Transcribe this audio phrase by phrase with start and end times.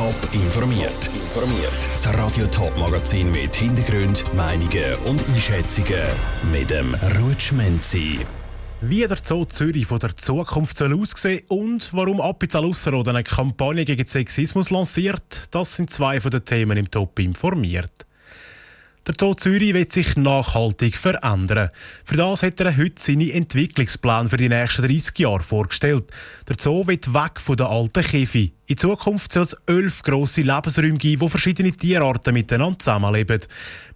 [0.00, 1.10] Top informiert.
[1.14, 1.74] Informiert.
[1.92, 6.00] Das Radio Top Magazin mit Hintergrund, Meinungen und Einschätzungen
[6.50, 8.20] mit dem Rutschmenzi.
[8.80, 13.84] Wie der Zoo Zürich von der Zukunft soll aussehen und warum Appenzell Ausserrhoden eine Kampagne
[13.84, 18.06] gegen Sexismus lanciert, das sind zwei von den Themen im Top informiert.
[19.06, 21.70] Der Zoo Zürich wird sich nachhaltig verändern.
[22.04, 26.04] Für das hat er heute seinen Entwicklungsplan für die nächsten 30 Jahre vorgestellt.
[26.48, 28.52] Der Zoo wird weg von der alten Käfig.
[28.66, 33.40] In Zukunft soll es elf grosse Lebensräume geben, wo verschiedene Tierarten miteinander zusammenleben.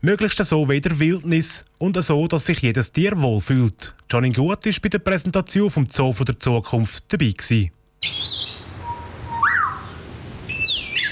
[0.00, 3.94] Möglichst so wie der Wildnis und so, dass sich jedes Tier wohlfühlt.
[4.10, 7.32] Johnny Gut war bei der Präsentation vom Zoo von der Zukunft dabei.
[7.32, 7.70] Gewesen.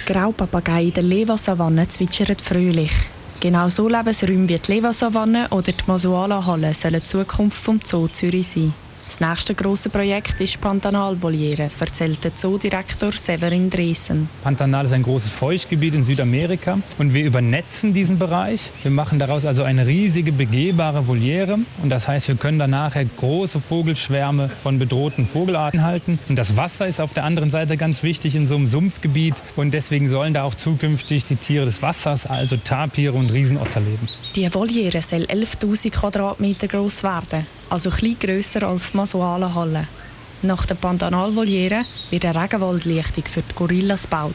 [0.07, 2.91] Graupapagei in der Lewa-Savanne zwitschern fröhlich.
[3.43, 8.47] Genau so Lebensräume wie die Levasavanne oder die Masuala-Halle sollen die Zukunft vom Zoo Zürich
[8.47, 8.73] sein.
[9.13, 14.31] Das nächste große Projekt ist Pantanal-Voliere, erzählt der Zoodirektor Severin Dresen.
[14.43, 18.71] Pantanal ist ein großes Feuchtgebiet in Südamerika und wir übernetzen diesen Bereich.
[18.83, 23.05] Wir machen daraus also eine riesige begehbare Voliere und das heißt, wir können dann nachher
[23.05, 26.19] große Vogelschwärme von bedrohten Vogelarten halten.
[26.31, 29.75] Und das Wasser ist auf der anderen Seite ganz wichtig in so einem Sumpfgebiet und
[29.75, 34.09] deswegen sollen da auch zukünftig die Tiere des Wassers, also Tapire und Riesenotter leben.
[34.35, 39.87] Die Voliere soll 11.000 Quadratmeter groß werden also etwas grösser als die Masuala-Halle.
[40.43, 44.35] Nach der Pantanal-Voliere wird eine Regenwaldlichtung für die Gorillas gebaut.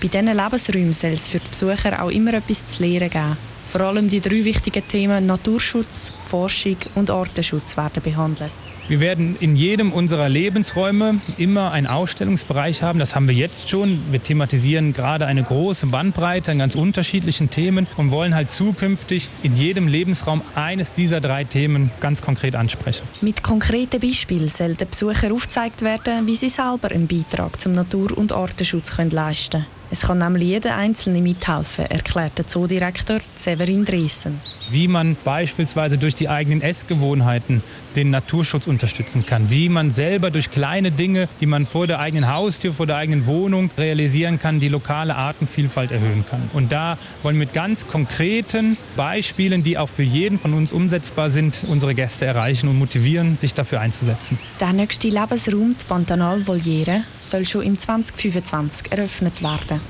[0.00, 3.36] Bei diesen Lebensräumen soll es für die Besucher auch immer etwas zu lernen geben.
[3.72, 8.50] Vor allem die drei wichtigen Themen Naturschutz, Forschung und Artenschutz werden behandelt.
[8.88, 13.00] Wir werden in jedem unserer Lebensräume immer einen Ausstellungsbereich haben.
[13.00, 14.00] Das haben wir jetzt schon.
[14.12, 19.56] Wir thematisieren gerade eine große Bandbreite an ganz unterschiedlichen Themen und wollen halt zukünftig in
[19.56, 23.08] jedem Lebensraum eines dieser drei Themen ganz konkret ansprechen.
[23.22, 28.16] Mit konkreten Beispielen soll den Besuchern aufgezeigt werden, wie sie selber einen Beitrag zum Natur-
[28.16, 29.66] und Artenschutz leisten können.
[29.90, 34.40] Es kann nämlich jeder Einzelne mithelfen, erklärt der Zoodirektor Severin Dresen.
[34.70, 37.62] Wie man beispielsweise durch die eigenen Essgewohnheiten
[37.96, 39.50] den Naturschutz unterstützen kann.
[39.50, 43.26] Wie man selber durch kleine Dinge, die man vor der eigenen Haustür, vor der eigenen
[43.26, 46.50] Wohnung realisieren kann, die lokale Artenvielfalt erhöhen kann.
[46.52, 51.30] Und da wollen wir mit ganz konkreten Beispielen, die auch für jeden von uns umsetzbar
[51.30, 54.38] sind, unsere Gäste erreichen und motivieren, sich dafür einzusetzen.
[54.60, 59.80] Der nächste Lebensraum, die Pantanal Voliere, soll schon im 2025 eröffnet werden.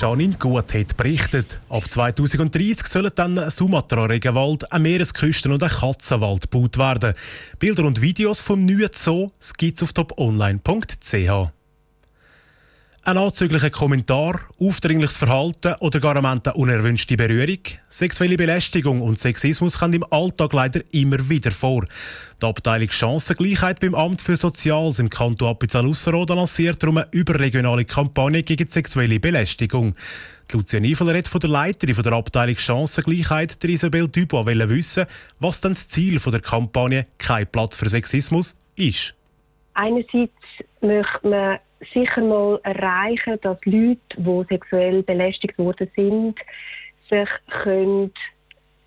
[0.00, 1.60] Janine Gut hat berichtet.
[1.68, 7.12] Ab 2030 sollen dann ein Sumatra-Regenwald, ein Meeresküsten- und ein Katzenwald gebaut werden.
[7.58, 11.59] Bilder und Videos vom neuen Zoo gibt es auf toponline.ch.
[13.02, 19.94] Ein anzüglicher Kommentar, aufdringliches Verhalten oder gar eine unerwünschte Berührung, sexuelle Belästigung und Sexismus kommen
[19.94, 21.86] im Alltag leider immer wieder vor.
[22.42, 28.42] Die Abteilung Chancengleichheit beim Amt für Soziales im Kanton Appenzell-Ausserrhoden lanciert darum eine überregionale Kampagne
[28.42, 29.94] gegen sexuelle Belästigung.
[30.52, 35.06] Die Lucia Niefeler hat von der Leiterin von der Abteilung Chancengleichheit, der Isabel Dubois, wissen,
[35.38, 39.14] was dann das Ziel der Kampagne «Kein Platz für Sexismus» ist.
[39.72, 40.32] Einerseits
[40.82, 41.58] möchte man
[41.92, 46.38] sicher mal erreichen, dass Leute, die sexuell belästigt worden sind,
[47.08, 48.12] sich können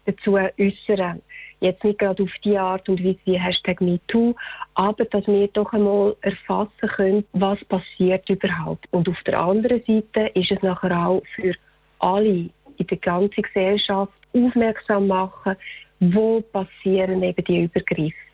[0.05, 1.21] dazu äußern
[1.63, 4.35] Jetzt nicht gerade auf die Art und Weise wie Hashtag MeToo,
[4.73, 8.85] aber dass wir doch einmal erfassen können, was passiert überhaupt.
[8.91, 11.55] Und auf der anderen Seite ist es nachher auch für
[11.99, 15.55] alle in der ganzen Gesellschaft aufmerksam machen,
[16.01, 18.32] wo passieren eben die Übergriffe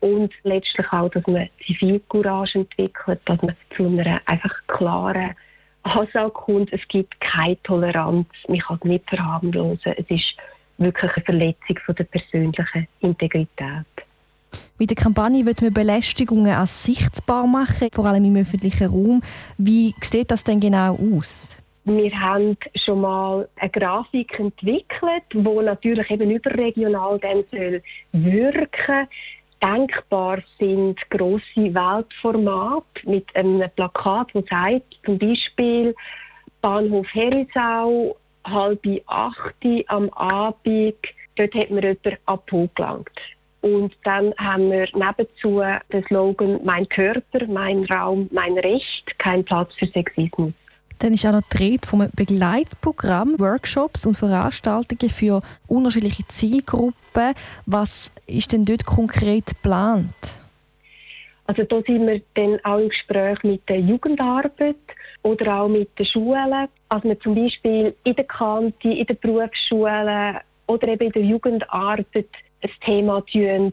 [0.00, 5.34] und letztlich auch, dass man Zivilcourage entwickelt, dass man zu einer einfach klaren
[5.82, 10.36] Ansage kommt, es gibt keine Toleranz, man kann es nicht verharmlosen, es ist
[10.78, 13.86] wirklich eine Verletzung von der persönlichen Integrität.
[14.78, 19.22] Mit der Kampagne wird man Belästigungen als sichtbar machen, vor allem im öffentlichen Raum.
[19.58, 21.62] Wie sieht das denn genau aus?
[21.84, 29.08] Wir haben schon mal eine Grafik entwickelt, die natürlich eben überregional dann soll wirken
[29.62, 35.94] denkbar sind grosse Weltformate mit einem Plakat, das sagt zum Beispiel
[36.60, 39.54] Bahnhof Herisau, halb acht
[39.86, 40.96] am Abend,
[41.36, 43.20] dort hat man jemanden abgelangt.
[43.62, 49.74] Und dann haben wir nebenzu den Slogan Mein Körper, mein Raum, mein Recht, kein Platz
[49.74, 50.52] für Sexismus.
[51.00, 57.34] Dann ist auch noch die Rede vom Begleitprogramm, Workshops und Veranstaltungen für unterschiedliche Zielgruppen.
[57.64, 60.14] Was ist denn dort konkret geplant?
[61.46, 64.76] Also da sind wir dann auch im Gespräch mit der Jugendarbeit
[65.22, 66.68] oder auch mit den Schulen.
[66.90, 70.36] Also wir zum Beispiel in der Kante, in den Berufsschulen
[70.66, 72.28] oder eben in der Jugendarbeit
[72.62, 73.72] ein Thema aufnehmen,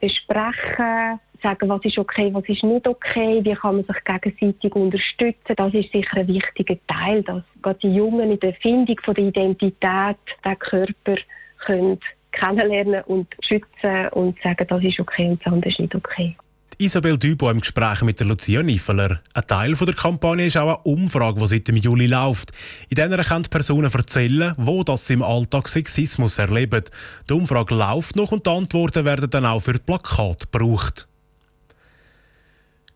[0.00, 5.56] besprechen, sagen, was ist okay, was ist nicht okay, wie kann man sich gegenseitig unterstützen.
[5.56, 9.24] Das ist sicher ein wichtiger Teil, dass gerade die Jungen in der Findung von der
[9.24, 11.16] Identität den Körper
[11.58, 11.98] können
[12.32, 16.36] kennenlernen und schützen und sagen, das ist okay und das andere ist nicht okay.
[16.80, 19.20] Isabel Dubois im Gespräch mit der Lucia Niffeler.
[19.34, 22.52] Ein Teil der Kampagne ist auch eine Umfrage, die seit dem Juli läuft.
[22.88, 26.84] In dieser können Personen erzählen, wo das sie im Alltag Sexismus erleben.
[27.28, 31.09] Die Umfrage läuft noch und die Antworten werden dann auch für die Plakate gebraucht.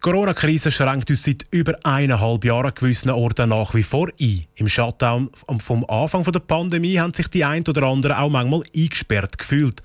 [0.05, 4.43] Die Corona-Krise schränkt uns seit über eineinhalb Jahren an gewissen Orten nach wie vor ein.
[4.55, 5.31] Im Shutdown
[5.61, 9.81] vom Anfang der Pandemie haben sich die ein oder anderen auch manchmal eingesperrt gefühlt.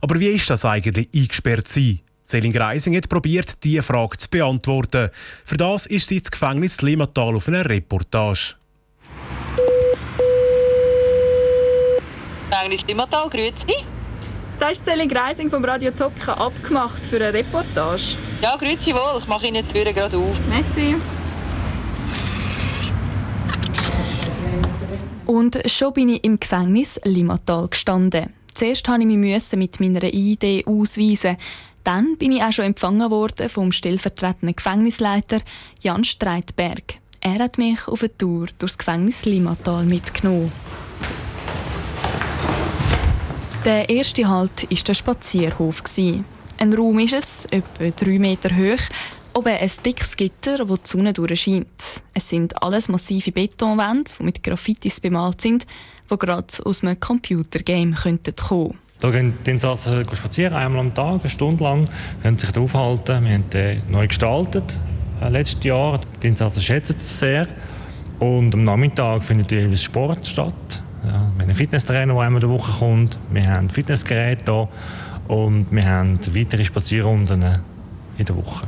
[0.00, 1.98] Aber wie ist das eigentlich, eingesperrt sein?
[2.22, 5.10] Selin Greising hat probiert, diese Frage zu beantworten.
[5.44, 8.54] Für das ist sie ins Gefängnis Limmatal auf einer Reportage.
[12.48, 13.93] Gefängnis Limmatal, grüezi.
[14.58, 16.12] Da ist Selin Greising vom Radio Top.
[16.16, 18.16] Ich habe abgemacht für eine Reportage.
[18.40, 19.18] Ja, grüezi wohl.
[19.18, 20.38] Ich mache Ihnen die Tür gerade auf.
[20.48, 20.94] Messi.
[25.26, 28.32] Und schon bin ich im Gefängnis Limmatal gestanden.
[28.54, 31.36] Zuerst musste ich mich mit meiner ID ausweisen.
[31.82, 35.40] Dann bin ich auch schon empfangen worden vom stellvertretenden Gefängnisleiter
[35.80, 36.98] Jan Streitberg.
[37.20, 40.52] Er hat mich auf eine Tour durchs Gefängnis Limatal mitgenommen.
[43.64, 45.82] Der erste Halt war der Spazierhof.
[46.58, 48.80] Ein Raum ist es, etwa drei Meter hoch,
[49.32, 51.66] oben ein dickes Gitter, wo die Sonne durchscheint.
[52.12, 55.64] Es sind alles massive Betonwände, die mit Graffitis bemalt sind,
[56.10, 58.78] die gerade aus einem Computergame kommen könnten.
[59.00, 61.88] Da gehen die Insassen spazieren, einmal am Tag, eine Stunde lang,
[62.22, 63.24] können sich da aufhalten.
[63.24, 64.76] Wir haben den neu gestaltet,
[65.22, 66.02] äh, letztes Jahr.
[66.22, 67.48] Die Insassen schätzen es sehr.
[68.18, 70.83] Und am Nachmittag findet jeweils Sport statt.
[71.44, 73.18] Einen Fitnesstrainer, der einmal in der Woche kommt.
[73.30, 74.68] Wir haben Fitnessgeräte hier.
[75.28, 77.58] Und wir haben weitere Spazierrunden
[78.16, 78.66] in der Woche.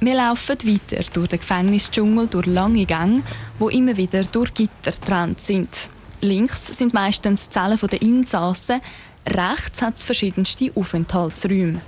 [0.00, 3.22] Wir laufen weiter durch den Gefängnisdschungel, durch lange Gänge,
[3.60, 5.90] die immer wieder durch Gitter getrennt sind.
[6.20, 8.80] Links sind meistens die Zellen der Insassen,
[9.24, 11.80] rechts hat es verschiedenste Aufenthaltsräume.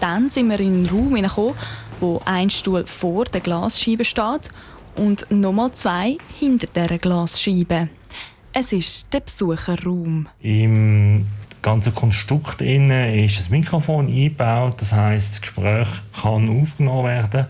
[0.00, 1.54] Dann sind wir in einen Raum hineingekommen,
[2.00, 4.50] wo ein Stuhl vor der Glasscheibe steht
[4.96, 7.88] und nochmal zwei hinter der Glasscheibe.
[8.54, 10.28] Es ist der Besucherraum.
[10.42, 11.24] Im
[11.62, 14.74] ganzen Konstrukt innen ist das Mikrofon eingebaut.
[14.78, 15.88] Das heißt, das Gespräch
[16.20, 17.46] kann aufgenommen werden,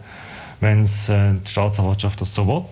[0.61, 2.65] wenn es äh, die Staatsanwaltschaft das so will.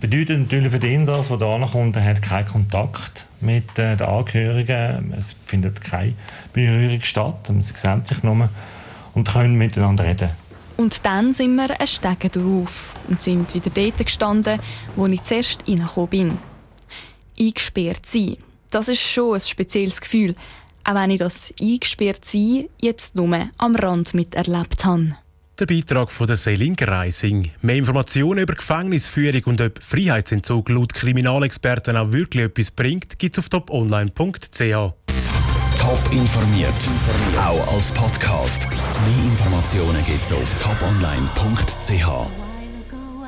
[0.00, 4.06] Bedeutet natürlich für den Insass, der hier kommt, er hat keinen Kontakt mit äh, den
[4.06, 5.14] Angehörigen.
[5.16, 6.14] Es findet keine
[6.52, 7.48] Berührung statt.
[7.60, 8.48] Sie sehen sich nur
[9.14, 10.30] und können miteinander reden.
[10.76, 14.58] Und dann sind wir einen Stegen drauf und sind wieder dort gestanden,
[14.96, 16.38] wo ich zuerst reingekommen bin.
[17.38, 18.36] Eingesperrt sein.
[18.70, 20.34] Das ist schon ein spezielles Gefühl,
[20.84, 25.16] auch wenn ich das eingesperrt sein jetzt nur am Rand miterlebt habe.
[25.58, 27.50] Der Beitrag von der Selin Greising.
[27.62, 33.44] Mehr Informationen über Gefängnisführung und ob Freiheitsentzug laut Kriminalexperten auch wirklich etwas bringt, gibt es
[33.44, 34.94] auf toponline.ch.
[35.78, 36.74] Top informiert,
[37.38, 38.68] auch als Podcast.
[38.68, 42.45] Mehr Informationen gibt es auf toponline.ch.